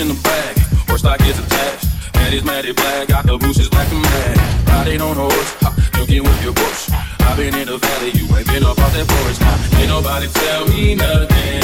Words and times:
In 0.00 0.08
the 0.08 0.14
back, 0.22 0.56
horse 0.88 1.00
stock 1.00 1.20
is 1.22 1.38
attached. 1.38 1.88
And 2.14 2.34
it's 2.34 2.44
matted 2.44 2.76
black, 2.76 3.08
got 3.08 3.26
the 3.26 3.38
bushes 3.38 3.68
black 3.68 3.90
and 3.92 4.02
mad. 4.02 4.68
Riding 4.68 5.00
on 5.00 5.16
horse, 5.16 5.54
ha, 5.60 5.72
you 5.98 6.06
can 6.06 6.42
your 6.42 6.52
bush. 6.52 6.90
I've 7.20 7.36
been 7.36 7.54
in 7.54 7.66
the 7.66 7.78
valley, 7.78 8.10
you 8.12 8.24
ain't 8.36 8.46
been 8.46 8.64
up 8.64 8.78
off 8.78 8.92
that 8.92 9.06
porch. 9.08 9.40
Now, 9.40 9.78
ain't 9.78 9.88
nobody 9.88 10.28
tell 10.28 10.68
me 10.68 10.94
nothing. 10.94 11.62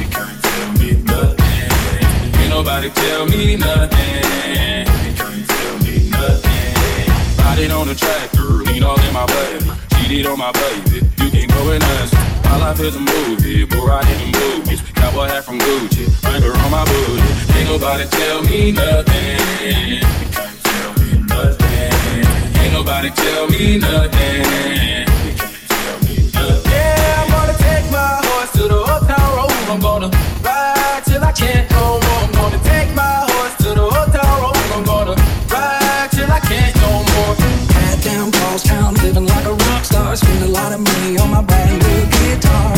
You 0.00 0.08
can't 0.08 0.42
tell 0.42 0.72
me 0.80 0.90
nothing. 1.02 2.40
Ain't 2.40 2.50
nobody 2.50 2.90
tell 2.90 3.26
me 3.26 3.56
nothing 3.56 4.22
it 7.62 7.70
on 7.70 7.86
the 7.86 7.94
track, 7.94 8.32
girl, 8.32 8.58
lean 8.66 8.82
all 8.82 8.98
in 9.00 9.12
my 9.12 9.26
baby. 9.26 9.70
Cheated 9.94 10.26
on 10.26 10.38
my 10.38 10.50
baby, 10.52 11.06
you 11.18 11.30
can 11.30 11.48
go 11.48 11.70
and 11.70 11.82
ask 11.82 12.31
My 12.52 12.58
life 12.58 12.80
is 12.80 12.94
a 12.96 13.00
movie, 13.00 13.64
boy, 13.64 13.88
I 13.88 14.02
in 14.12 14.30
movies. 14.36 14.82
Cowboy 14.92 15.24
hat 15.24 15.42
from 15.42 15.58
Gucci, 15.58 16.04
finger 16.20 16.52
on 16.52 16.70
my 16.70 16.84
booty. 16.84 17.58
Ain't 17.58 17.66
nobody 17.66 18.04
tell 18.04 18.42
me 18.42 18.72
nothing. 18.72 20.04
Tell 20.60 20.92
me 21.00 21.16
nothing. 21.32 21.92
Ain't 22.60 22.72
nobody 22.74 23.08
tell 23.08 23.48
me 23.48 23.78
nothing. 23.78 24.44
Yeah, 26.68 27.24
I'm 27.24 27.30
gonna 27.32 27.56
take 27.56 27.90
my 27.90 28.20
horse 28.20 28.52
to 28.52 28.68
the 28.68 28.84
road. 28.84 29.08
I'm 29.72 29.80
gonna 29.80 30.10
ride 30.44 31.02
till 31.06 31.24
I 31.24 31.32
can't 31.32 31.70
no 31.70 32.00
more. 32.04 32.20
I'm 32.20 32.32
gonna 32.32 32.60
take 32.68 32.94
my 32.94 33.24
horse 33.32 33.56
to 33.64 33.70
the 33.72 33.80
road. 33.80 34.12
I'm 34.76 34.84
gonna 34.84 35.16
ride 35.48 36.08
till 36.12 36.30
I 36.30 36.40
can't 36.40 36.76
no 36.84 37.00
more 37.00 37.34
down 38.04 38.30
Paul's 38.30 38.62
town, 38.62 38.92
living 38.96 39.24
like 39.24 39.46
a 39.46 39.54
rock 39.54 39.84
star. 39.84 40.14
Spend 40.16 40.44
a 40.44 40.48
lot 40.48 40.72
of 40.72 40.80
money 40.80 41.16
on 41.16 41.30
my 41.30 41.40
brand 41.40 41.80
new 41.82 42.11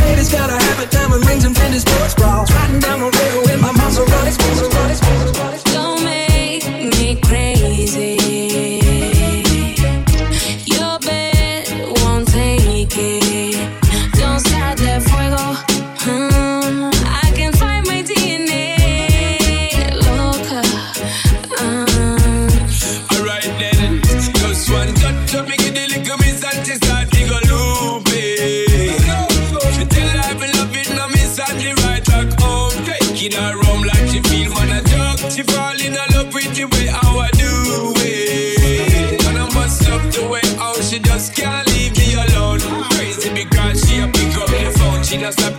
Ladies 0.04 0.31
gotta 0.31 0.53
have 0.53 0.78
a 0.81 0.87
diamond 0.91 1.26
rings 1.26 1.44
and 1.44 1.56
Fendi 1.56 1.81
sports 1.81 2.15
bras. 2.15 2.53
Riding 2.53 2.81
down 2.81 3.00
the 3.00 3.10
rail 3.10 3.34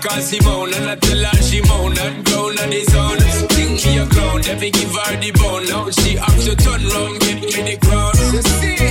call 0.05 0.21
Simone 0.21 0.73
and 0.73 0.89
I 0.89 0.95
tell 0.95 1.23
her 1.23 1.41
she 1.41 1.61
moan 1.61 1.97
and 1.97 2.25
groan 2.25 2.57
on 2.59 2.69
the 2.69 2.83
zone. 2.91 3.19
Think 3.55 3.79
she 3.79 3.97
a 3.97 4.05
clown, 4.05 4.41
let 4.41 4.59
me 4.59 4.69
give 4.71 4.93
her 4.93 5.17
the 5.17 5.31
bone. 5.31 5.65
Now 5.65 5.89
she 5.89 6.15
have 6.15 6.39
to 6.45 6.55
turn 6.55 6.87
round, 6.87 7.19
get 7.21 7.41
me 7.41 7.61
the 7.69 7.77
crown. 7.81 8.84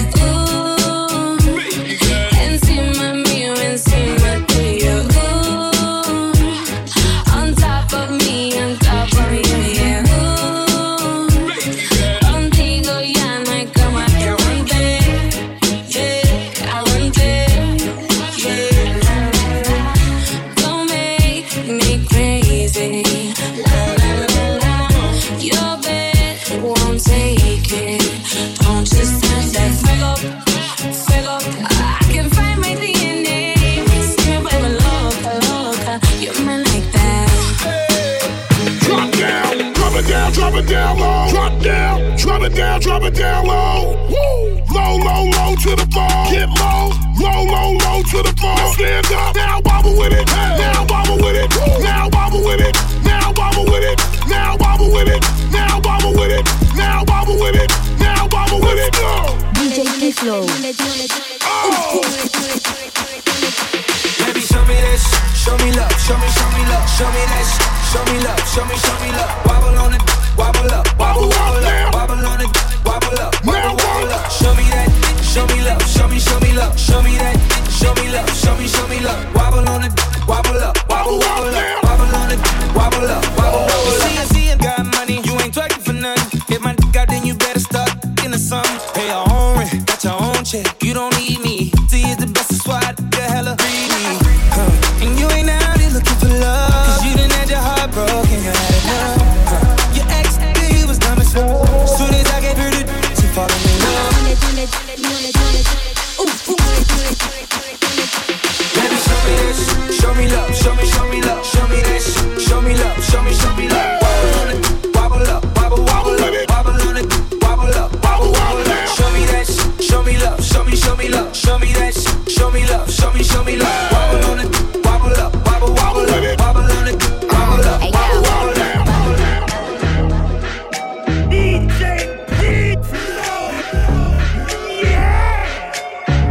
Show 121.44 121.58
me 121.58 121.74
love, 121.74 121.92
show 121.92 121.92
me 121.92 121.92
that, 121.92 121.94
sh- 121.94 122.32
show 122.32 122.50
me 122.50 122.66
love, 122.66 122.90
show 122.90 123.12
me, 123.12 123.22
show 123.22 123.44
me 123.44 123.56
love. 123.56 123.92
Wobble 123.92 124.24
on 124.30 124.38
it, 124.40 124.84
wobble 124.84 125.14
up, 125.20 125.34
wobble, 125.46 125.74
wobble 125.74 126.10
up, 126.10 126.38
wobble 126.40 126.62
on 126.62 126.88
it, 126.88 126.96
wobble 127.32 127.64
up, 127.64 127.80
wobble, 127.80 128.22
wobble 128.22 128.60
up. 128.60 129.84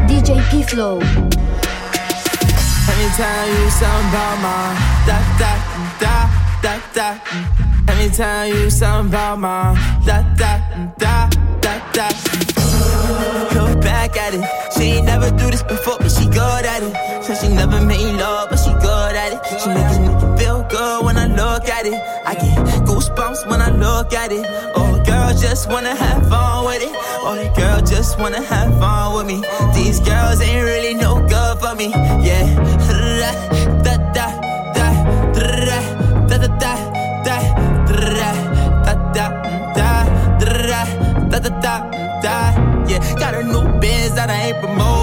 DJ 0.08 0.36
P 0.50 0.64
Flow. 0.64 1.00
Anytime 2.94 3.50
you 3.50 3.70
something 3.70 4.10
about 4.10 4.38
my 4.42 4.74
da 5.08 5.18
da 5.40 5.52
da 6.00 6.16
da 6.62 6.74
da. 6.94 7.08
Anytime 7.94 8.48
you 8.54 8.70
something 8.70 9.10
about 9.14 9.40
my 9.40 9.93
look 24.04 24.14
at 24.14 24.32
it. 24.34 24.46
Oh, 24.76 25.02
girl 25.06 25.34
just 25.34 25.70
wanna 25.70 25.96
have 25.96 26.28
fun 26.28 26.66
with 26.66 26.82
it. 26.82 26.92
Oh, 27.26 27.36
the 27.36 27.48
girl 27.60 27.80
just 27.82 28.20
wanna 28.20 28.42
have 28.42 28.78
fun 28.80 29.16
with 29.16 29.28
me. 29.28 29.42
These 29.74 30.00
girls 30.02 30.42
ain't 30.42 30.66
really 30.66 30.94
no 30.94 31.26
good 31.26 31.56
for 31.60 31.74
me. 31.76 31.88
Yeah. 32.28 32.46
Da 33.86 33.96
da 34.18 34.28
da 34.76 34.88
da 34.88 34.88
da 35.34 35.58
da 36.30 36.38
da 36.38 36.78
da 37.28 37.28
da 37.28 37.38
da 38.14 38.26
da 39.16 39.26
da 39.78 39.98
da 40.58 40.80
da 41.32 41.40
da 41.40 41.50
da 41.66 41.76
da 42.24 42.36
yeah 42.90 43.02
got 43.20 43.34
a 43.36 43.44
new 43.44 43.80
biz 43.80 44.16
that 44.16 44.30
I 44.30 44.48
ain't 44.48 44.60
promoting 44.60 45.03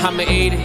I'ma 0.00 0.22
eat 0.22 0.52
it. 0.54 0.60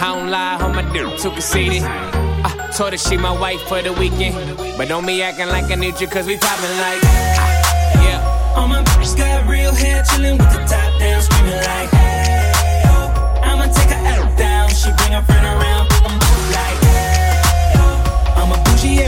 I 0.00 0.14
don't 0.14 0.30
lie, 0.30 0.56
my 0.72 0.82
dick 0.92 1.18
too 1.18 1.30
conceited. 1.30 1.82
I 1.82 2.70
told 2.76 2.92
her 2.92 2.98
she 2.98 3.16
my 3.16 3.36
wife 3.36 3.60
for 3.62 3.82
the 3.82 3.92
weekend. 3.92 4.56
But 4.78 4.88
don't 4.88 5.04
be 5.04 5.20
acting 5.22 5.48
like 5.48 5.70
I 5.70 5.74
need 5.74 6.00
you, 6.00 6.06
cause 6.06 6.26
we 6.26 6.36
poppin' 6.38 6.70
like. 6.78 7.00
ah, 7.02 8.04
yeah. 8.04 8.54
All 8.56 8.68
my 8.68 8.82
bitches 8.84 9.16
got 9.16 9.48
real 9.48 9.74
hair, 9.74 10.02
chillin' 10.04 10.38
with 10.38 10.52
the 10.52 10.64
top 10.64 10.98
down, 11.00 11.20
screaming 11.22 11.56
like 11.56 11.90
hey, 11.90 12.82
oh. 12.86 13.40
I'ma 13.42 13.66
take 13.74 13.90
her 13.90 14.06
out 14.14 14.38
down, 14.38 14.68
she 14.70 14.90
bring 14.98 15.12
her 15.12 15.22
friend 15.22 15.44
around, 15.44 15.88
I'm 16.06 16.18
like 16.54 16.78
hey, 16.86 17.42
oh. 17.82 18.38
I'm 18.38 18.52
a 18.52 18.58
bougie, 18.64 19.02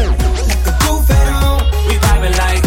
like 0.51 0.63
the 0.67 0.75
roof 0.85 1.09
at 1.11 1.29
home. 1.31 1.63
We 1.89 1.95
poppin' 1.99 2.33
like 2.33 2.60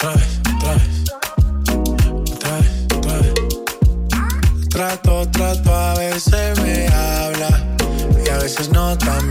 otra 0.00 0.14
vez, 0.14 0.40
otra 0.56 0.74
vez, 0.74 0.88
otra 2.32 2.56
vez. 2.56 2.70
Otra 2.96 3.18
vez. 3.18 3.34
Trato, 4.70 5.28
trato, 5.30 5.74
a 5.74 5.94
veces 5.94 6.58
me 6.60 6.88
habla 6.88 7.76
y 8.24 8.28
a 8.30 8.38
veces 8.38 8.70
no 8.70 8.96
tan 8.96 9.30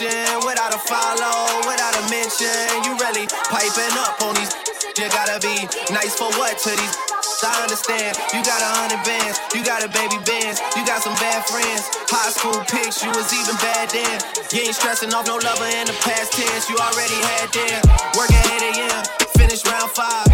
Without 0.00 0.72
a 0.72 0.78
follow, 0.88 1.68
without 1.68 1.92
a 1.92 2.08
mention. 2.08 2.48
You 2.80 2.96
really 2.96 3.28
piping 3.28 3.92
up 4.00 4.22
on 4.22 4.34
these. 4.34 4.48
You 4.92 5.08
gotta 5.08 5.40
be 5.40 5.68
nice 5.92 6.16
for 6.16 6.28
what 6.36 6.58
to 6.64 6.70
these. 6.70 6.96
I 7.44 7.62
understand. 7.62 8.16
You 8.32 8.40
got 8.44 8.60
a 8.60 8.70
hundred 8.76 9.04
bands, 9.04 9.40
you 9.54 9.64
got 9.64 9.84
a 9.84 9.88
baby 9.88 10.16
bands, 10.24 10.60
you 10.76 10.84
got 10.84 11.02
some 11.02 11.14
bad 11.16 11.44
friends. 11.44 11.88
High 12.08 12.32
school 12.32 12.56
pics, 12.68 13.04
you 13.04 13.08
was 13.12 13.32
even 13.32 13.56
bad 13.60 13.88
then. 13.92 14.16
You 14.52 14.68
ain't 14.68 14.76
stressing 14.76 15.12
off 15.12 15.26
no 15.26 15.36
lover 15.36 15.68
in 15.76 15.86
the 15.86 15.96
past 16.04 16.32
tense. 16.32 16.68
You 16.68 16.76
already 16.76 17.18
had 17.28 17.48
them. 17.52 17.80
Working 18.16 18.42
8 18.48 18.88
a.m., 18.88 19.00
finish 19.36 19.64
round 19.64 19.90
five. 19.92 20.28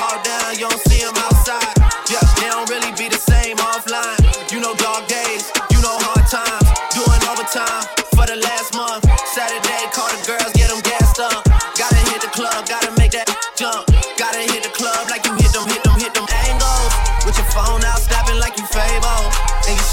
All 0.00 0.20
down, 0.24 0.60
you 0.60 0.68
don't 0.68 0.80
see 0.88 1.00
them 1.04 1.16
outside. 1.16 1.79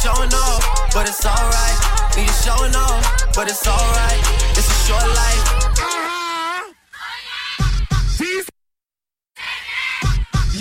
Showing 0.08 0.34
off, 0.34 0.64
but 0.94 1.08
it's 1.10 1.26
alright. 1.26 1.80
And 2.16 2.24
you 2.26 2.34
showing 2.46 2.76
off, 2.76 3.04
but 3.36 3.50
it's 3.52 3.68
alright. 3.68 4.22
It's 4.56 4.70
a 4.72 4.80
short 4.88 5.04
life. 5.04 5.44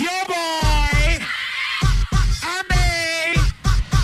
Your 0.03 0.21
boy, 0.27 1.07
Ami. 2.43 3.39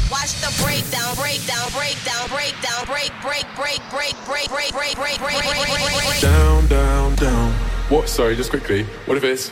Watch 0.09 0.33
the 0.43 0.51
breakdown, 0.63 1.11
breakdown, 1.15 1.67
breakdown, 1.75 2.23
breakdown, 2.29 2.81
break, 2.87 3.11
break, 3.21 3.45
break, 3.57 3.81
break, 3.91 4.15
break, 4.25 4.49
break, 4.49 4.49
break, 4.49 4.95
break, 4.95 4.95
break, 4.95 5.19
break, 5.19 5.43
break, 5.43 6.07
break. 6.07 6.21
Down, 6.21 6.67
down, 6.67 7.15
down. 7.15 7.51
What? 7.89 8.07
Sorry, 8.07 8.35
just 8.35 8.49
quickly. 8.49 8.83
What 9.05 9.17
if 9.17 9.23
it's 9.23 9.51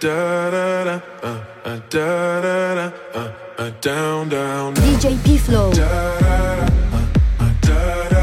da 0.00 0.50
da 0.50 0.84
da 0.84 1.00
uh, 1.22 1.44
uh, 1.64 1.80
da 1.90 2.40
da 2.40 2.74
da 2.74 2.92
uh, 3.14 3.18
uh, 3.18 3.49
Uh, 3.60 3.68
down, 3.82 4.26
down, 4.30 4.72
down. 4.72 4.84
DJ 4.86 5.22
P 5.22 5.36
Flow. 5.36 5.70
Da, 5.74 5.84
uh, 5.84 6.66
uh, 7.40 7.52
da, 7.60 8.08
da, 8.08 8.19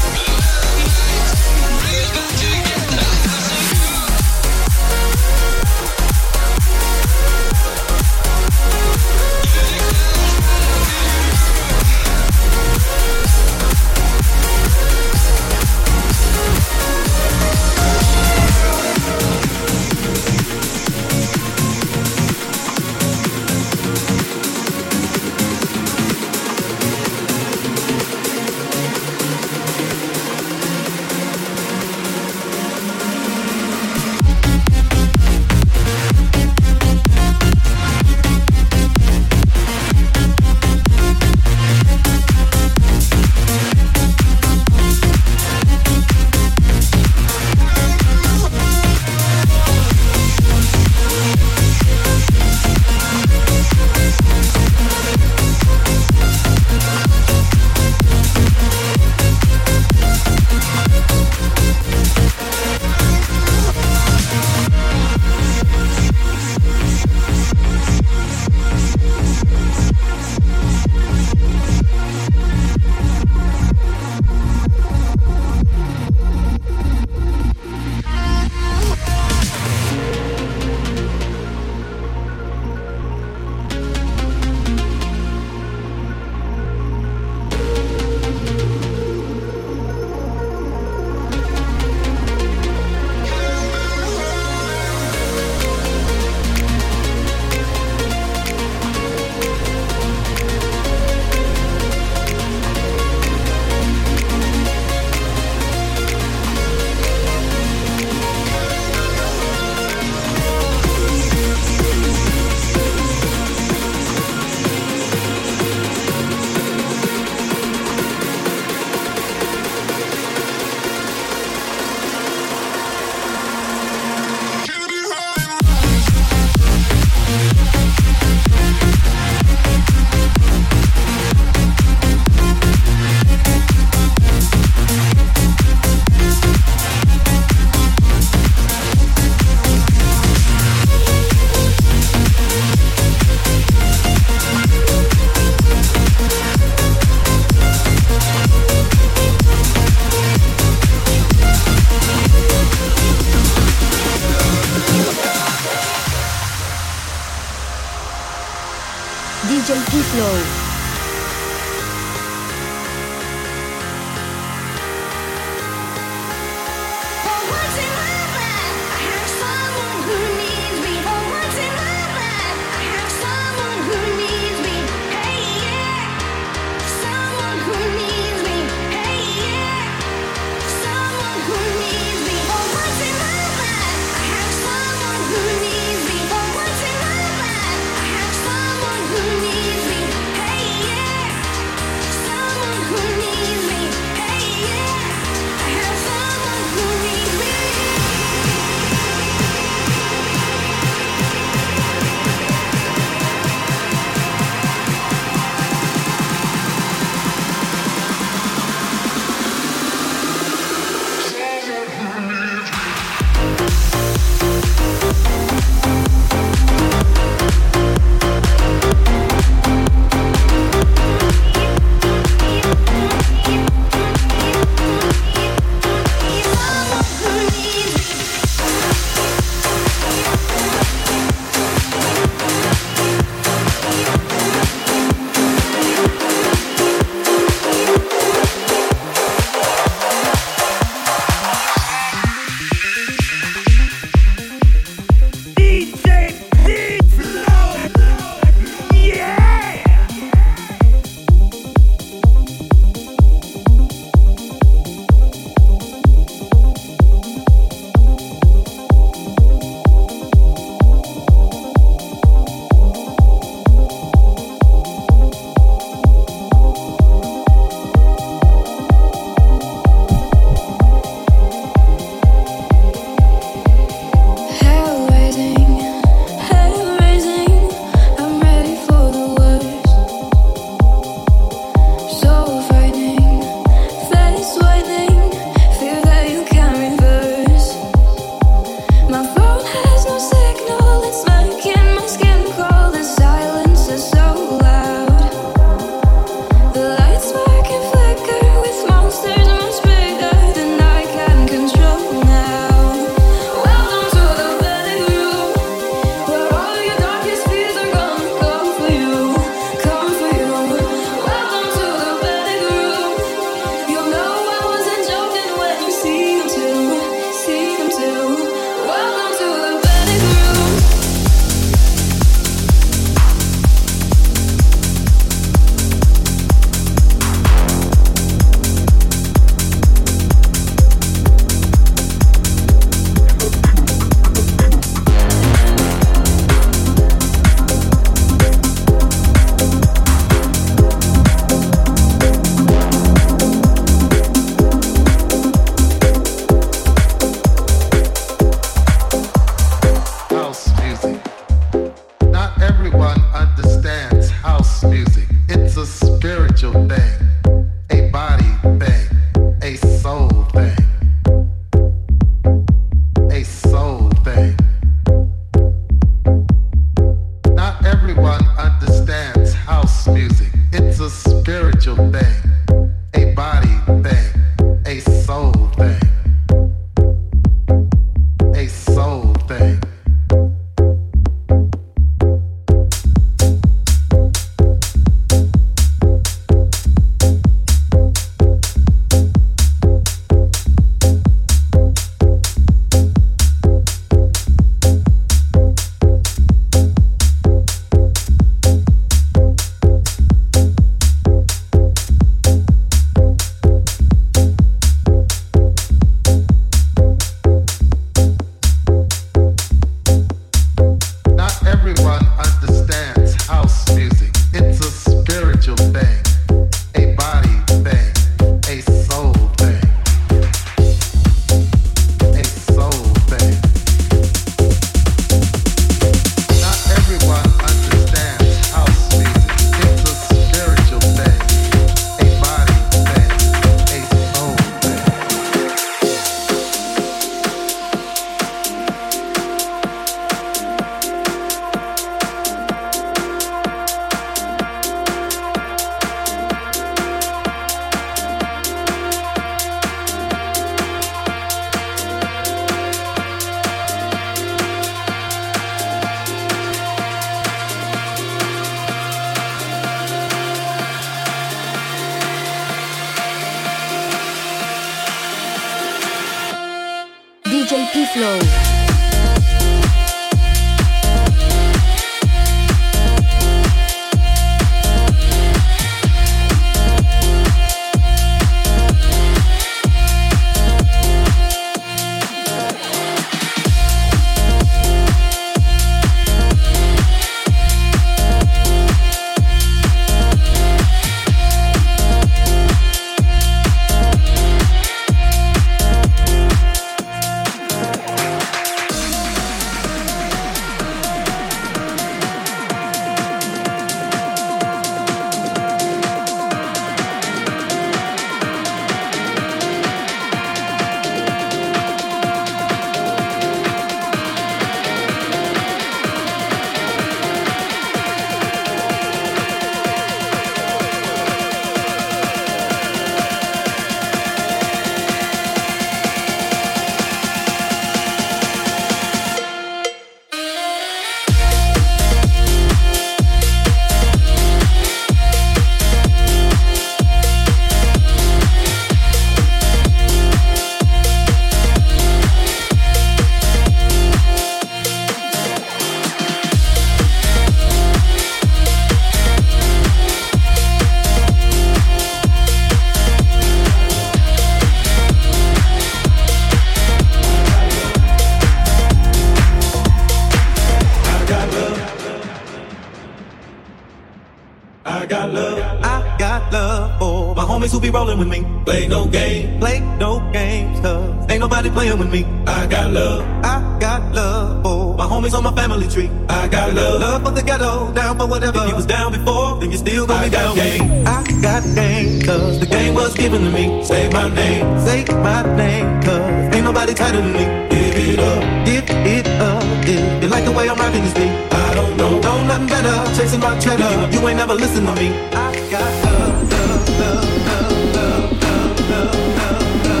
Say 583.82 584.08
my 584.10 584.28
name, 584.28 584.78
say 584.80 585.04
my 585.22 585.42
name, 585.56 586.00
cause 586.02 586.54
ain't 586.54 586.64
nobody 586.64 586.94
tighter 586.94 587.20
than 587.20 587.32
me. 587.32 587.44
Give 587.70 587.96
it 587.96 588.18
up, 588.20 588.66
give 588.66 588.84
it 588.88 589.26
up, 589.40 589.62
yeah. 589.86 590.20
You 590.20 590.28
like 590.28 590.44
the 590.44 590.52
way 590.52 590.68
I'm 590.68 590.76
rapping 590.78 591.02
this 591.02 591.14
beat? 591.14 591.32
I 591.52 591.74
don't 591.74 591.96
know, 591.96 592.20
know 592.20 592.44
nothing 592.44 592.68
better. 592.68 592.96
Chasing 593.16 593.40
my 593.40 593.58
cheddar, 593.58 593.90
you 594.12 594.26
ain't 594.28 594.36
never 594.36 594.54
listen 594.54 594.84
to 594.86 594.94
me. 594.94 595.08
I 595.32 595.52
got 595.70 595.90
love, 596.04 596.52
love, 596.52 596.88
love, 597.00 597.46
love, 597.46 597.92
love, 597.96 598.90
love, 598.90 598.90
love, 598.90 599.84
love. 599.86 600.00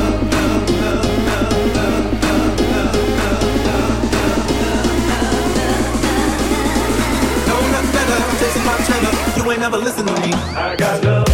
You 9.36 9.50
ain't 9.50 9.60
never 9.60 9.78
listen 9.78 10.06
to 10.06 10.12
me. 10.20 10.32
I 10.32 10.76
got 10.76 11.02
love. 11.04 11.29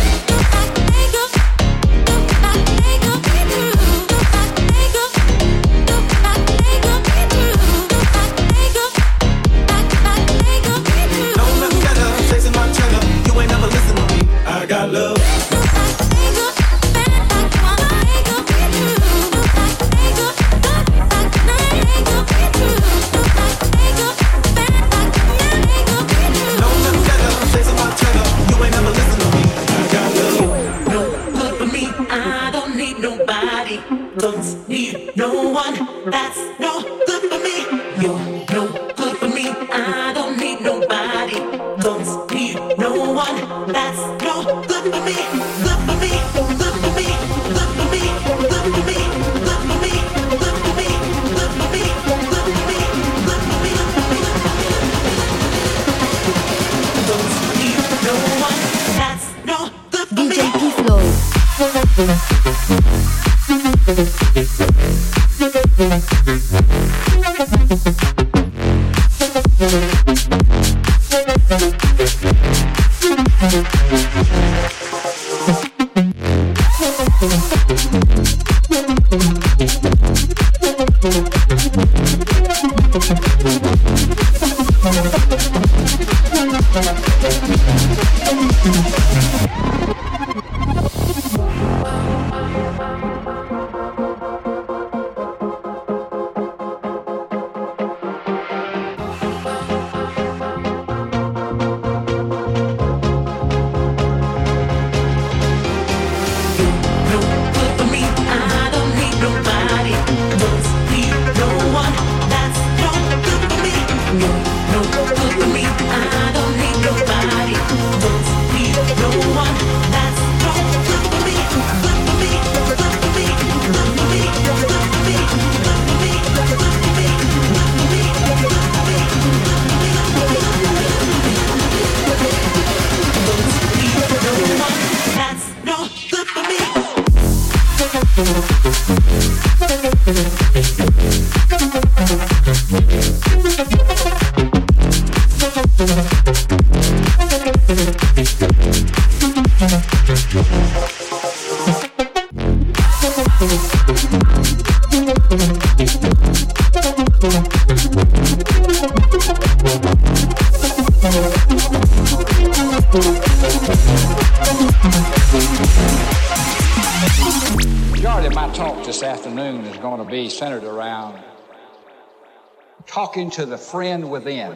to 173.36 173.44
the 173.44 173.58
friend 173.58 174.10
within. 174.10 174.48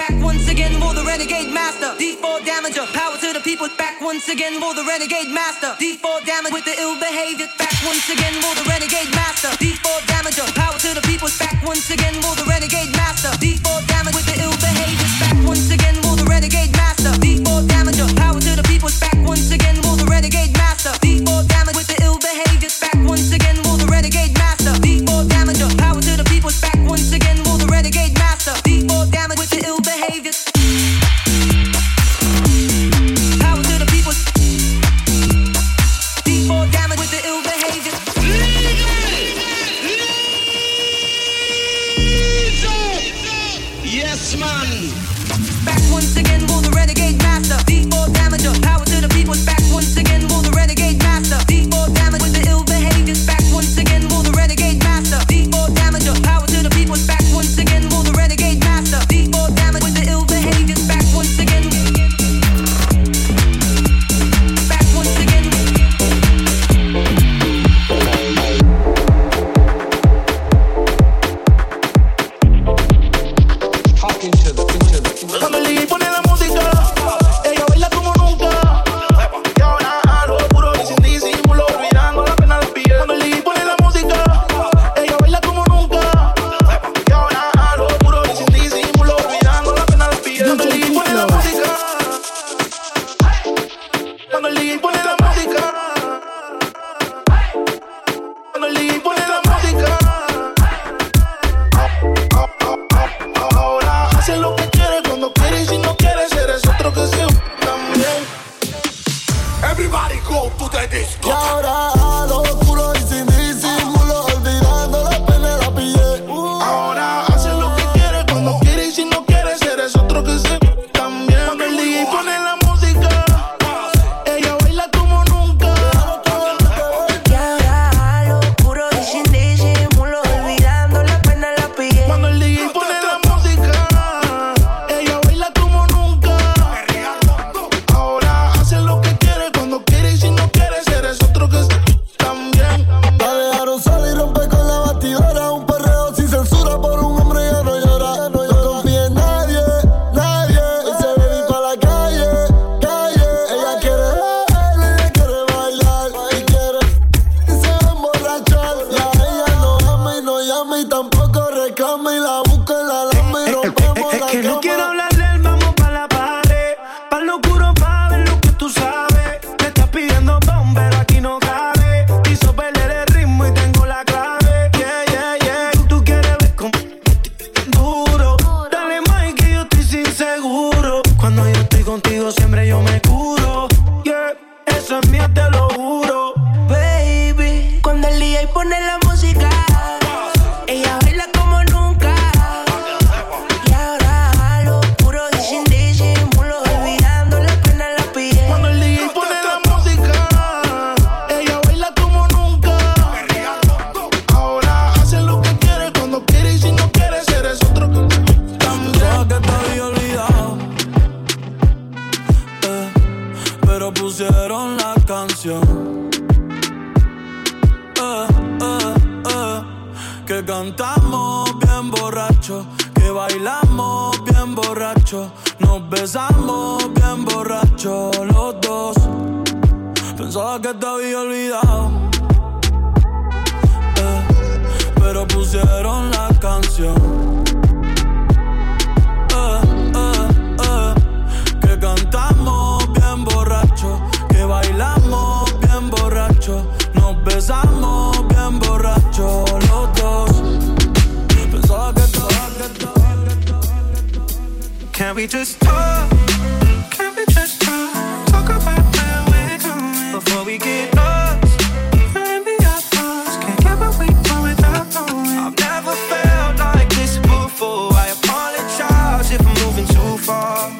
Back 0.00 0.16
once 0.24 0.48
again 0.48 0.80
for 0.80 0.94
the 0.94 1.04
renegade 1.04 1.52
master. 1.52 1.92
D4 2.00 2.40
damager. 2.48 2.86
Power 2.94 3.18
to 3.18 3.34
the 3.34 3.40
people. 3.44 3.68
Back 3.76 4.00
once 4.00 4.26
again 4.30 4.58
for 4.58 4.72
the 4.72 4.84
renegade 4.88 5.28
master. 5.28 5.76
Default 5.78 6.24
damage 6.24 6.54
with 6.54 6.64
the 6.64 6.80
ill 6.80 6.98
behavior. 6.98 7.46
Back 7.58 7.76
once 7.84 8.08
again 8.08 8.40
for 8.40 8.54
the 8.56 8.64
renegade 8.64 9.12
master. 9.12 9.48
D4 9.60 10.00
damager. 10.08 10.48
Power 10.54 10.78
to 10.78 10.94
the 10.94 11.02
people. 11.02 11.28
Back 11.38 11.62
once 11.62 11.90
again 11.90 12.14
for 12.22 12.34
the 12.34 12.48
renegade 12.48 12.96
master. 12.96 13.28
D4. 13.44 13.97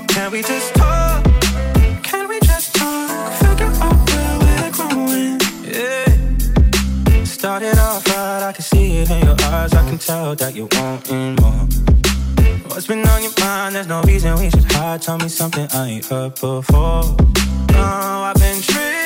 Can 0.08 0.30
we 0.32 0.42
just 0.42 0.74
talk? 0.74 1.24
Can 2.02 2.28
we 2.28 2.38
just 2.40 2.74
talk? 2.74 3.32
Figure 3.42 3.72
out 3.84 4.08
where 4.08 4.38
we're 4.42 4.70
going. 4.70 5.40
Yeah. 5.64 7.24
Started 7.24 7.78
off 7.78 8.06
right, 8.08 8.42
I 8.48 8.52
can 8.52 8.62
see 8.62 8.98
it 8.98 9.10
in 9.10 9.24
your 9.26 9.36
eyes. 9.42 9.72
I 9.74 9.88
can 9.88 9.98
tell 9.98 10.34
that 10.36 10.54
you 10.54 10.68
want 10.72 11.10
more. 11.40 11.66
What's 12.68 12.86
been 12.86 13.06
on 13.06 13.22
your 13.22 13.32
mind? 13.40 13.74
There's 13.74 13.86
no 13.86 14.02
reason 14.02 14.38
we 14.38 14.50
should 14.50 14.70
hide. 14.72 15.02
Tell 15.02 15.18
me 15.18 15.28
something 15.28 15.66
I 15.72 15.88
ain't 15.88 16.06
heard 16.06 16.34
before. 16.34 17.02
Oh, 17.80 18.22
I've 18.28 18.36
been 18.36 18.60
tricked 18.60 18.97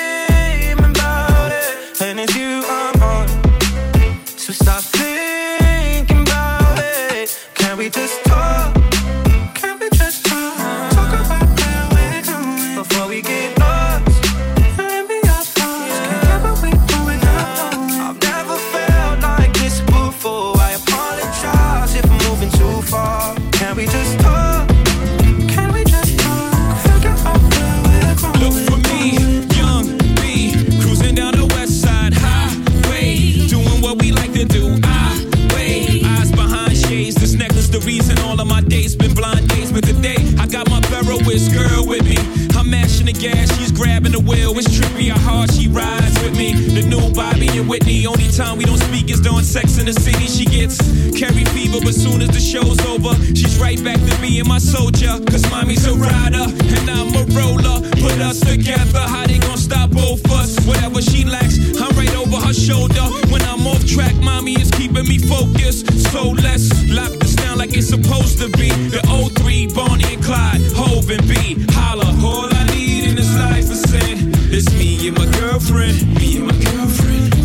Whitney. 47.73 48.07
Only 48.07 48.29
time 48.29 48.59
we 48.59 48.67
don't 48.67 48.77
speak 48.77 49.09
is 49.09 49.19
during 49.19 49.45
sex 49.45 49.79
in 49.79 49.87
the 49.87 49.95
city. 49.95 50.27
She 50.29 50.45
gets 50.45 50.77
Carrie 51.17 51.47
fever, 51.57 51.81
but 51.81 51.95
soon 51.95 52.21
as 52.21 52.29
the 52.29 52.39
show's 52.39 52.77
over, 52.85 53.17
she's 53.33 53.57
right 53.57 53.83
back 53.83 53.97
to 53.97 54.15
being 54.21 54.47
my 54.47 54.59
soldier. 54.59 55.17
Cause 55.25 55.41
mommy's 55.49 55.87
a 55.87 55.95
rider 55.97 56.45
and 56.53 56.85
I'm 56.93 57.09
a 57.17 57.25
roller. 57.33 57.81
Put 57.97 58.21
us 58.21 58.41
together, 58.41 59.01
how 59.01 59.27
they 59.27 59.39
gon' 59.39 59.57
stop 59.57 59.89
both 59.89 60.21
us? 60.33 60.61
Whatever 60.67 61.01
she 61.01 61.25
lacks, 61.25 61.57
I'm 61.81 61.97
right 61.97 62.15
over 62.15 62.37
her 62.45 62.53
shoulder. 62.53 63.09
When 63.33 63.41
I'm 63.49 63.67
off 63.67 63.81
track, 63.87 64.17
mommy 64.21 64.53
is 64.61 64.71
keeping 64.73 65.09
me 65.09 65.17
focused. 65.17 65.89
So 66.13 66.37
let's 66.45 66.69
lock 66.93 67.13
this 67.25 67.37
down 67.37 67.57
like 67.57 67.73
it's 67.73 67.89
supposed 67.89 68.37
to 68.45 68.53
be. 68.53 68.69
The 68.93 69.01
03, 69.41 69.73
Bonnie 69.73 70.13
and 70.13 70.23
Clyde, 70.23 70.61
Hove 70.77 71.09
and 71.09 71.25
B. 71.25 71.65
Holla, 71.73 72.05
all 72.21 72.53
I 72.53 72.65
need 72.77 73.09
in 73.09 73.15
this 73.17 73.33
life 73.39 73.65
is 73.73 73.81
sin. 73.89 74.29
It's 74.53 74.69
me 74.75 75.09
and 75.09 75.17
my 75.17 75.25
girlfriend, 75.41 76.21
me 76.21 76.37
and 76.37 76.47
my 76.49 76.59
girlfriend. 76.69 77.42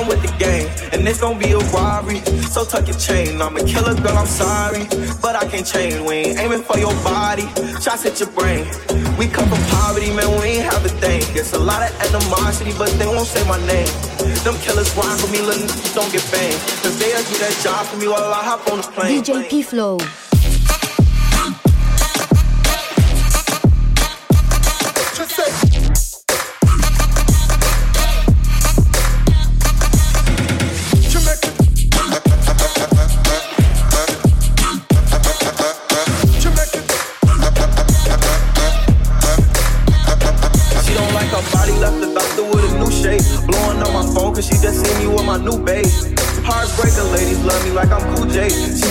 I'm 0.00 0.08
with 0.08 0.22
the 0.22 0.32
gang, 0.38 0.64
and 0.94 1.06
it's 1.06 1.20
gonna 1.20 1.38
be 1.38 1.52
a 1.52 1.58
robbery. 1.76 2.20
So 2.48 2.64
tuck 2.64 2.88
your 2.88 2.96
chain, 2.96 3.42
I'm 3.42 3.54
a 3.58 3.62
killer 3.62 3.94
girl, 3.94 4.16
I'm 4.16 4.26
sorry, 4.26 4.88
but 5.20 5.36
I 5.36 5.44
can't 5.46 5.66
change. 5.66 6.00
We 6.00 6.14
ain't 6.24 6.38
aiming 6.40 6.62
for 6.62 6.78
your 6.78 6.94
body, 7.04 7.44
shots 7.84 8.06
at 8.06 8.18
your 8.18 8.30
brain. 8.30 8.64
We 9.18 9.28
come 9.28 9.46
from 9.46 9.60
poverty, 9.68 10.08
man, 10.08 10.40
we 10.40 10.56
ain't 10.56 10.72
have 10.72 10.82
a 10.86 10.88
thing. 10.88 11.20
It's 11.36 11.52
a 11.52 11.58
lot 11.58 11.82
of 11.84 11.92
animosity, 12.00 12.72
but 12.78 12.88
they 12.98 13.04
won't 13.04 13.28
say 13.28 13.46
my 13.46 13.60
name. 13.66 13.92
Them 14.40 14.56
killers 14.64 14.88
rhyme 14.96 15.18
for 15.18 15.28
me, 15.28 15.42
little 15.42 15.68
don't 15.92 16.10
get 16.10 16.24
banged. 16.32 16.56
Cause 16.80 16.98
they'll 16.98 17.20
do 17.28 17.36
that 17.44 17.60
job 17.62 17.84
for 17.84 17.98
me 17.98 18.08
while 18.08 18.24
I 18.24 18.42
hop 18.42 18.72
on 18.72 18.78
the 18.78 18.88
plane. 18.88 19.22
DJ 19.22 19.50
P 19.50 19.60
Flow. 19.60 19.98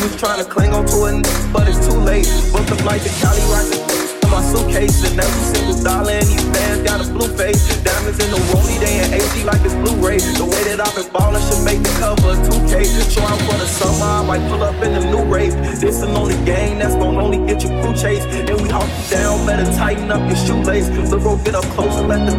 Was 0.02 0.16
trying 0.16 0.44
to 0.44 0.50
cling 0.50 0.72
on 0.72 0.86
to 0.86 1.06
n- 1.06 1.24
but 1.52 1.68
it's 1.68 1.82
too 1.88 1.98
late. 2.00 2.28
Booked 2.52 2.72
a 2.72 2.78
flight 2.84 3.02
to 3.02 3.12
Cali, 3.20 3.42
rockin' 3.52 3.84
in 4.24 4.30
my 4.30 4.42
suitcase. 4.42 5.04
And 5.04 5.20
every 5.20 5.46
single 5.52 5.78
dollar 5.84 6.14
in 6.14 6.28
these 6.28 6.46
bands 6.56 6.84
got 6.88 7.04
a 7.04 7.08
blue 7.12 7.28
face. 7.36 7.60
Diamonds 7.84 8.20
in 8.24 8.30
the 8.32 8.40
rollie, 8.52 8.80
they 8.80 9.04
in 9.04 9.12
HD 9.12 9.44
like 9.44 9.62
it's 9.66 9.76
Blu-ray. 9.76 10.20
The 10.40 10.46
way 10.46 10.64
that 10.72 10.80
I've 10.80 10.96
been 10.96 11.10
ballin' 11.12 11.42
should 11.48 11.64
make 11.66 11.82
the 11.84 11.94
cover 12.00 12.32
of 12.32 12.40
2K. 12.48 12.86
Show 13.12 13.24
out 13.24 13.40
for 13.44 13.58
the 13.60 13.68
summer, 13.68 14.06
I 14.06 14.24
might 14.24 14.44
pull 14.50 14.64
up 14.64 14.76
in 14.84 14.94
the 14.94 15.04
new 15.04 15.24
rave. 15.26 15.54
This 15.80 16.02
an 16.02 16.16
only 16.16 16.38
game 16.46 16.80
that's 16.80 16.96
gon' 16.96 17.18
only 17.18 17.40
get 17.46 17.64
you 17.64 17.70
crew 17.82 17.96
chase. 17.96 18.24
And 18.24 18.62
we 18.62 18.70
hawk 18.70 18.88
you 18.88 19.18
down, 19.18 19.46
better 19.46 19.66
tighten 19.76 20.12
up 20.12 20.24
your 20.30 20.38
shoelace. 20.38 20.88
Rope 21.20 21.44
get 21.44 21.56
up 21.56 21.66
close 21.76 21.96
and 22.00 22.08
let 22.08 22.24
the 22.30 22.36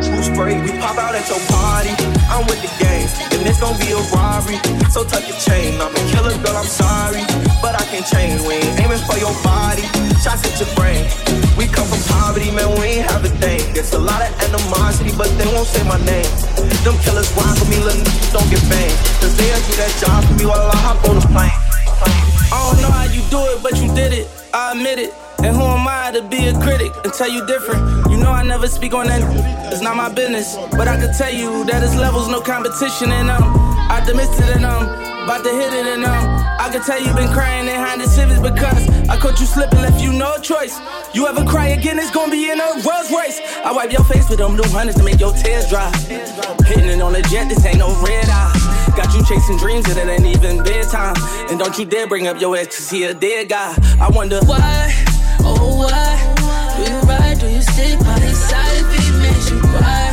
True 0.00 0.22
spray, 0.22 0.60
we 0.62 0.70
pop 0.80 0.96
out 0.96 1.14
at 1.14 1.28
your 1.28 1.40
party. 1.52 2.13
I'm 2.34 2.42
with 2.50 2.58
the 2.66 2.72
gang, 2.82 3.06
and 3.30 3.46
it's 3.46 3.62
gonna 3.62 3.78
be 3.78 3.94
a 3.94 4.02
robbery. 4.10 4.58
So 4.90 5.06
tuck 5.06 5.22
your 5.30 5.38
chain. 5.38 5.78
I'm 5.78 5.94
a 5.94 6.02
killer, 6.10 6.34
girl, 6.42 6.58
I'm 6.58 6.66
sorry. 6.66 7.22
But 7.62 7.78
I 7.78 7.86
can't 7.86 8.02
change. 8.02 8.42
We 8.42 8.58
ain't 8.58 8.74
aiming 8.82 8.98
for 9.06 9.14
your 9.22 9.30
body. 9.46 9.86
Shots 10.18 10.42
at 10.42 10.58
your 10.58 10.66
brain. 10.74 11.06
We 11.54 11.70
come 11.70 11.86
from 11.86 12.02
poverty, 12.10 12.50
man, 12.50 12.74
we 12.74 12.98
ain't 12.98 13.06
have 13.06 13.22
a 13.22 13.30
thing. 13.38 13.62
There's 13.72 13.94
a 13.94 14.02
lot 14.02 14.18
of 14.18 14.34
animosity, 14.42 15.14
but 15.14 15.30
they 15.38 15.46
won't 15.54 15.70
say 15.70 15.86
my 15.86 15.98
name. 16.02 16.26
Them 16.82 16.98
killers 17.06 17.30
rhyme 17.38 17.54
for 17.54 17.70
me, 17.70 17.78
little 17.78 18.02
n- 18.02 18.32
don't 18.34 18.50
get 18.50 18.62
banged. 18.66 18.98
Cause 19.22 19.34
they'll 19.38 19.62
do 19.70 19.72
that 19.78 19.92
job 20.02 20.26
for 20.26 20.34
me 20.34 20.44
while 20.50 20.66
I 20.66 20.76
hop 20.82 21.06
on 21.06 21.22
the 21.22 21.26
plane. 21.30 21.54
I 22.50 22.58
don't 22.66 22.82
know 22.82 22.90
how 22.90 23.06
you 23.14 23.22
do 23.30 23.38
it, 23.54 23.62
but 23.62 23.78
you 23.78 23.86
did 23.94 24.12
it. 24.12 24.26
I 24.52 24.72
admit 24.72 24.98
it. 24.98 25.23
And 25.44 25.54
who 25.54 25.62
am 25.62 25.86
I 25.86 26.10
to 26.12 26.22
be 26.22 26.48
a 26.48 26.54
critic 26.58 26.90
and 27.04 27.12
tell 27.12 27.28
you 27.28 27.44
different? 27.46 28.08
You 28.10 28.16
know 28.16 28.30
I 28.30 28.42
never 28.42 28.66
speak 28.66 28.94
on 28.94 29.06
that. 29.08 29.20
It's 29.70 29.82
not 29.82 29.94
my 29.94 30.08
business. 30.08 30.56
But 30.72 30.88
I 30.88 30.96
can 30.96 31.12
tell 31.12 31.32
you 31.32 31.64
that 31.66 31.82
it's 31.82 31.94
levels, 31.94 32.28
no 32.28 32.40
competition 32.40 33.12
in 33.12 33.26
them. 33.26 33.42
Optimistic 33.92 34.56
in 34.56 34.62
them. 34.62 34.88
About 35.24 35.44
to 35.44 35.50
hit 35.52 35.72
it 35.72 35.86
in 35.86 36.00
them. 36.00 36.44
I 36.56 36.70
can 36.72 36.80
tell 36.80 36.96
you 36.98 37.12
been 37.12 37.28
crying 37.28 37.66
behind 37.66 38.00
the 38.00 38.08
civics 38.08 38.40
because 38.40 38.88
I 39.08 39.18
caught 39.18 39.38
you 39.38 39.44
slipping, 39.44 39.80
left 39.80 40.00
you 40.00 40.14
no 40.14 40.38
choice. 40.38 40.80
You 41.12 41.26
ever 41.26 41.44
cry 41.44 41.76
again, 41.76 41.98
it's 41.98 42.10
gonna 42.10 42.32
be 42.32 42.48
in 42.48 42.58
a 42.58 42.80
Rolls 42.80 43.12
Royce. 43.12 43.40
I 43.64 43.72
wipe 43.72 43.92
your 43.92 44.04
face 44.04 44.30
with 44.30 44.38
them 44.38 44.56
new 44.56 44.68
hundreds 44.72 44.96
to 44.96 45.04
make 45.04 45.20
your 45.20 45.34
tears 45.34 45.68
dry. 45.68 45.92
Hitting 46.64 46.88
it 46.88 47.02
on 47.02 47.12
the 47.12 47.20
jet, 47.28 47.50
this 47.50 47.64
ain't 47.66 47.78
no 47.78 47.92
red 48.00 48.28
eye. 48.28 48.92
Got 48.96 49.12
you 49.12 49.24
chasing 49.24 49.58
dreams 49.58 49.88
and 49.88 49.98
it 49.98 50.08
ain't 50.08 50.24
even 50.24 50.62
bedtime. 50.64 51.16
And 51.50 51.58
don't 51.58 51.76
you 51.78 51.84
dare 51.84 52.06
bring 52.06 52.28
up 52.28 52.40
your 52.40 52.56
ex 52.56 52.76
to 52.76 52.82
see 52.82 53.04
a 53.04 53.12
dead 53.12 53.48
guy. 53.48 53.76
I 54.00 54.08
wonder 54.08 54.40
Why, 54.44 54.92
oh 55.64 55.76
why, 55.80 56.12
do 56.76 56.82
you 56.90 56.98
ride, 57.08 57.38
do 57.40 57.46
you 57.48 57.62
stick 57.62 57.98
by 58.00 58.18
his 58.20 58.38
side 58.38 58.84
if 58.98 59.16
makes 59.24 59.50
you 59.50 59.58
cry 59.72 60.12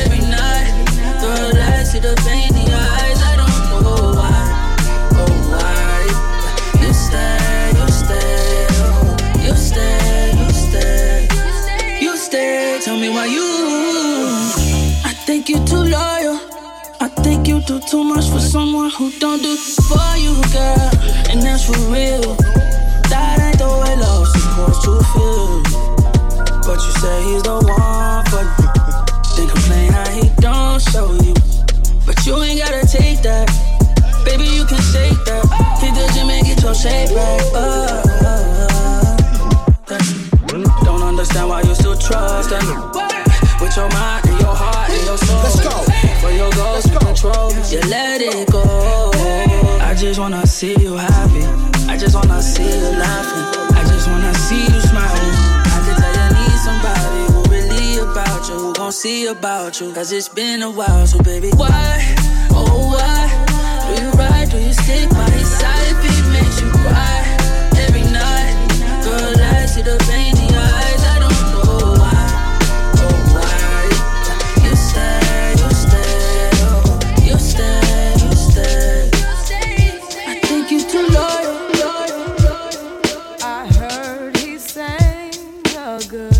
every 0.00 0.20
night? 0.20 0.68
Throw 1.20 1.58
light, 1.58 1.84
see 1.90 2.00
the 2.00 2.14
pain 2.26 2.54
in 2.60 2.66
your 2.72 2.86
eyes, 3.02 3.20
I 3.30 3.34
don't 3.40 3.58
know 3.70 4.12
why, 4.18 4.40
oh 5.22 5.34
why. 5.52 6.04
You 6.82 6.92
stay, 6.92 7.72
you 7.78 7.88
stay, 8.00 8.66
oh, 8.84 9.16
you 9.46 9.54
stay, 9.68 10.32
you 10.40 10.50
stay, 10.64 11.28
you 12.04 12.16
stay, 12.16 12.80
tell 12.84 12.98
me 12.98 13.08
why 13.08 13.26
you. 13.26 13.48
I 15.10 15.12
think 15.26 15.48
you 15.48 15.58
too 15.64 15.84
loyal. 15.96 16.38
I 17.00 17.08
think 17.24 17.48
you 17.48 17.60
do 17.62 17.80
too 17.80 18.04
much 18.04 18.28
for 18.30 18.40
someone 18.40 18.90
who 18.90 19.10
don't 19.18 19.42
do 19.42 19.56
for 19.56 20.16
you, 20.16 20.34
girl. 20.52 20.90
And 21.30 21.42
that's 21.42 21.64
for 21.66 21.78
real. 21.90 22.36
That 23.10 23.40
ain't 23.40 23.58
the 23.58 23.66
way 23.66 23.96
love's 23.96 24.41
to 24.66 24.92
feel. 25.12 25.62
But 26.62 26.78
you 26.84 26.92
say 27.02 27.16
he's 27.24 27.42
the 27.42 27.58
one 27.58 28.24
for 28.30 28.42
you. 28.42 28.68
Then 29.36 29.48
complain 29.48 29.92
how 29.92 30.08
he 30.10 30.28
don't 30.40 30.80
show 30.80 31.12
you. 31.24 31.34
But 32.06 32.24
you 32.26 32.36
ain't 32.42 32.60
gotta 32.60 32.86
take 32.86 33.22
that. 33.22 33.48
Baby, 34.24 34.44
you 34.44 34.64
can 34.64 34.80
shake 34.92 35.18
that. 35.26 35.44
Hit 35.80 35.94
the 35.94 36.06
gym 36.14 36.30
and 36.30 36.46
get 36.46 36.62
your 36.62 36.74
shape 36.74 37.10
right. 37.10 37.42
Oh, 37.54 38.02
oh, 38.22 38.66
oh. 39.90 40.84
Don't 40.84 41.02
understand 41.02 41.48
why 41.48 41.62
you 41.62 41.74
still 41.74 41.96
trust 41.96 42.50
him. 42.50 42.66
With 43.60 43.76
your 43.76 43.88
mind 43.90 44.26
and 44.28 44.40
your 44.40 44.54
heart 44.54 44.90
and 44.90 45.04
your 45.06 45.18
soul. 45.18 45.42
Let's 45.42 45.60
go. 45.60 45.82
For 46.20 46.30
your 46.30 46.50
goals 46.52 46.86
you 46.86 46.98
control, 46.98 47.50
you 47.70 47.80
let 47.90 48.20
it 48.20 48.50
go. 48.50 48.62
I 49.80 49.94
just 49.94 50.18
wanna 50.20 50.46
see 50.46 50.76
you 50.80 50.94
happy. 50.94 51.44
I 51.90 51.96
just 51.96 52.14
wanna 52.14 52.40
see 52.42 52.64
you 52.64 52.90
laughing. 52.98 53.71
I 53.82 53.84
just 53.88 54.08
wanna 54.08 54.32
see 54.34 54.62
you 54.62 54.80
smiling. 54.80 55.34
I 55.74 55.78
can 55.84 55.96
tell 56.02 56.14
you 56.20 56.28
need 56.38 56.58
somebody 56.68 57.22
who 57.32 57.40
really 57.50 57.98
about 57.98 58.48
you, 58.48 58.54
who 58.54 58.72
gon' 58.74 58.92
see 58.92 59.26
about 59.26 59.80
you. 59.80 59.92
Cause 59.92 60.12
it's 60.12 60.28
been 60.28 60.62
a 60.62 60.70
while, 60.70 61.06
so 61.06 61.18
baby, 61.22 61.50
why, 61.56 61.98
oh 62.52 62.94
why, 62.94 63.26
do 63.86 64.02
you 64.02 64.10
ride, 64.12 64.50
do 64.50 64.58
you 64.58 64.72
stick 64.72 65.10
by 65.10 65.28
his 65.30 65.48
side 65.48 65.88
if 65.90 65.98
he 66.06 66.14
makes 66.30 66.60
you 66.62 66.70
cry 66.70 67.18
every 67.84 68.06
night? 68.12 68.54
Girl, 69.02 69.34
I 69.40 69.66
see 69.66 69.82
the 69.82 69.96
pain 70.08 70.36
in 70.38 70.48
your 70.54 70.62
eyes. 70.62 70.91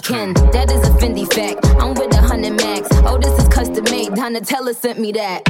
is. 0.00 0.34
That 0.52 0.70
is 0.70 0.80
a 0.88 0.92
Fendi 0.92 1.32
fact. 1.32 1.64
I'm 1.80 1.94
with 1.94 2.12
a 2.14 2.22
hundred 2.22 2.56
max. 2.56 2.88
Oh, 3.04 3.18
this 3.18 3.38
is 3.38 3.48
custom 3.48 3.84
made. 3.84 4.08
Donatella 4.08 4.74
sent 4.74 4.98
me 4.98 5.12
that. 5.12 5.43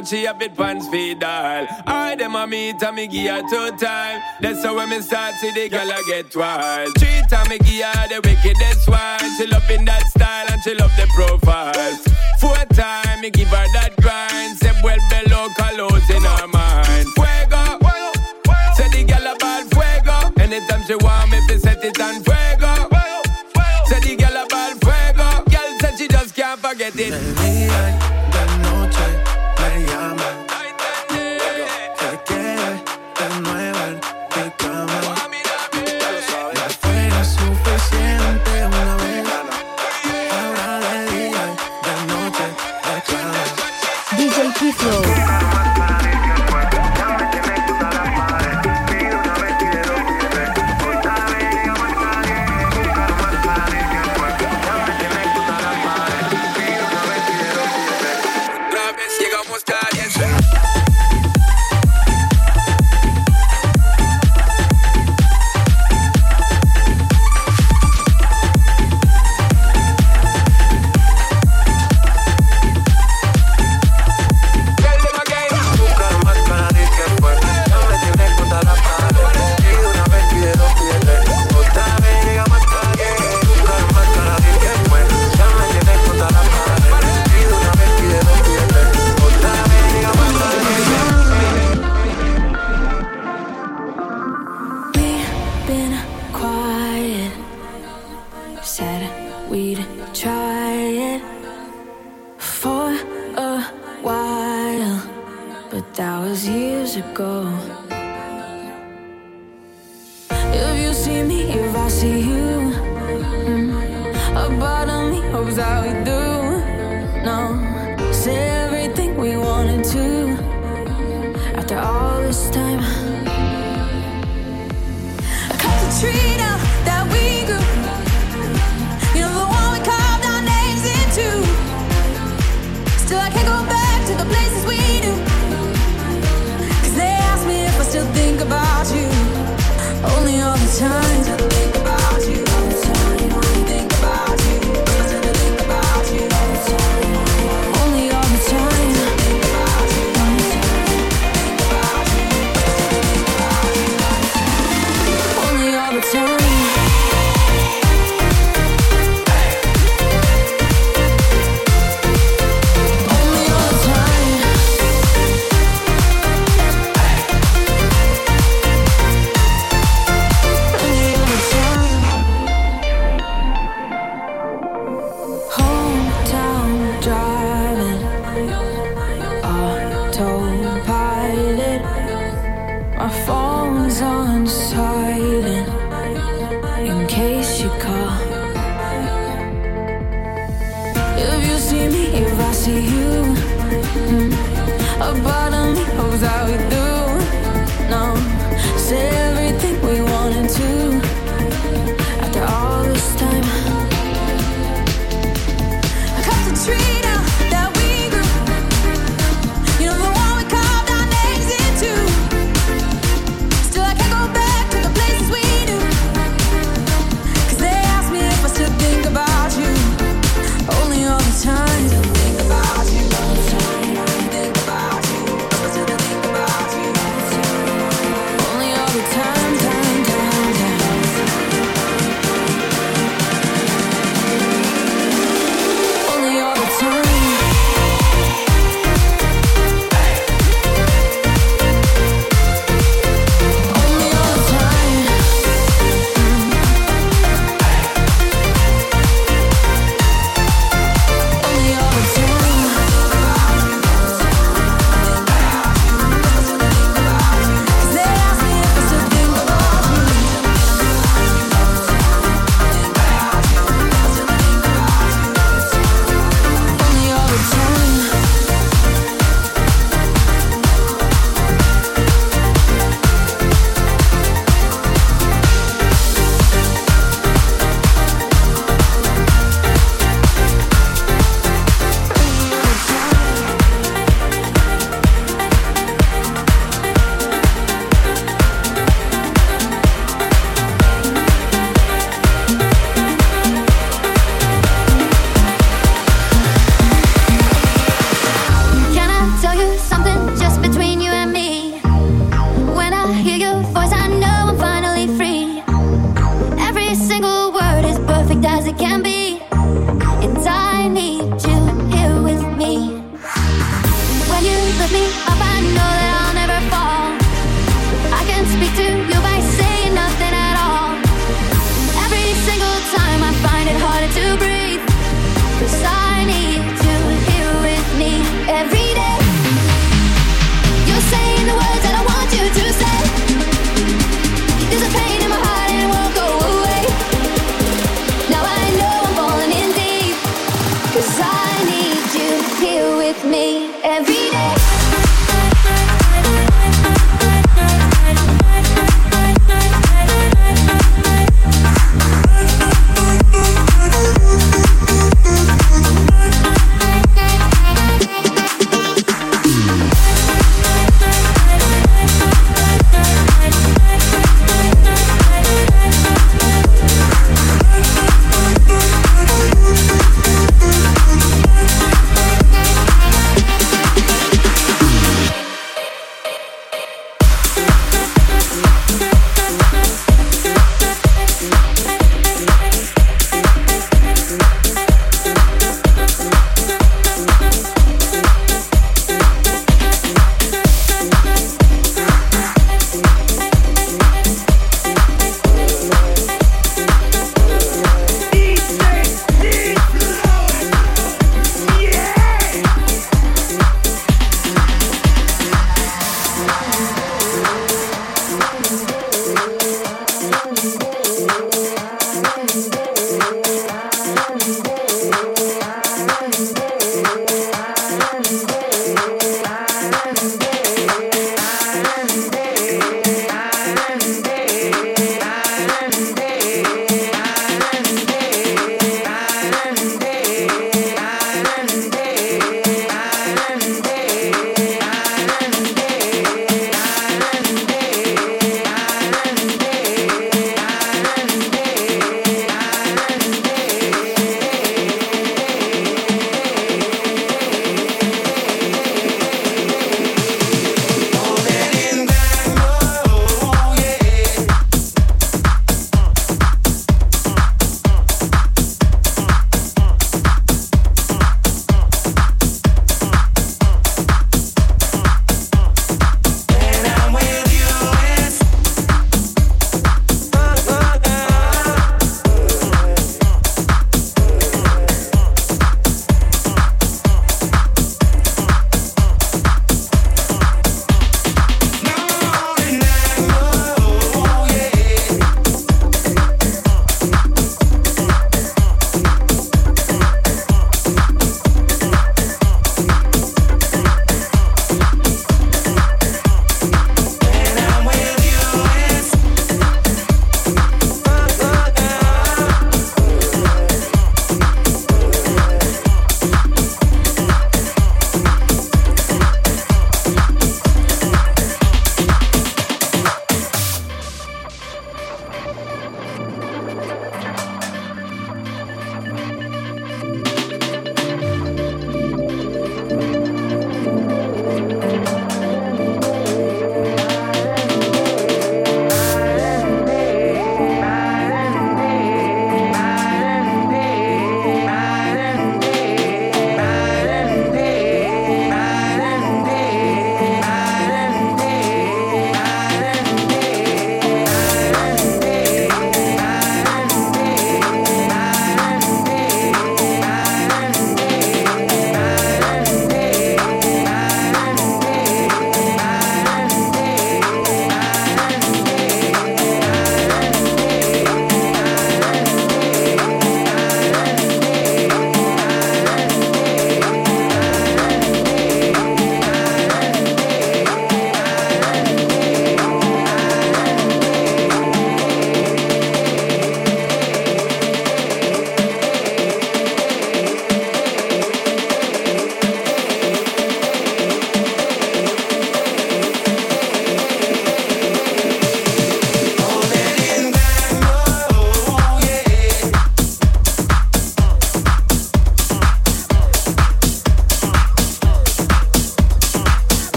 much 0.00 0.10
she 0.10 0.24
a 0.24 0.34
bit 0.34 0.56
pants 0.56 0.88
feed 0.88 1.22
all. 1.22 1.66
I 1.86 2.14
them 2.16 2.34
a 2.34 2.46
meet 2.46 2.82
and 2.82 2.96
me 2.96 3.06
give 3.06 3.30
her 3.30 3.42
two 3.42 3.76
time. 3.76 4.22
That's 4.40 4.64
how 4.64 4.76
when 4.76 4.88
me 4.88 5.00
start 5.00 5.34
see 5.34 5.52
the 5.52 5.68
girl 5.68 5.92
I 5.92 6.02
get 6.06 6.34
wild. 6.34 6.94
Treat 6.96 7.30
her 7.30 7.48
me 7.48 7.58
give 7.58 7.84
her 7.84 8.08
the 8.08 8.20
wickedest 8.24 8.88
one. 8.88 9.36
She 9.36 9.46
loving 9.46 9.84
that 9.84 10.09